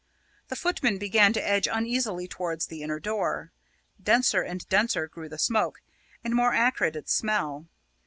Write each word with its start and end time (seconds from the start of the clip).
The 0.47 0.55
footmen 0.55 0.97
began 0.97 1.31
to 1.33 1.47
edge 1.47 1.67
uneasily 1.71 2.27
towards 2.27 2.65
the 2.65 2.81
inner 2.81 2.99
door. 2.99 3.51
Denser 4.01 4.41
and 4.41 4.67
denser 4.67 5.07
grew 5.07 5.29
the 5.29 5.37
smoke, 5.37 5.79
and 6.23 6.33
more 6.33 6.55
acrid 6.55 6.95
its 6.95 7.13
smell. 7.13 7.67